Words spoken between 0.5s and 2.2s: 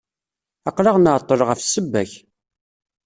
Aql-aɣ nɛeṭṭel ɣef ssebba-k.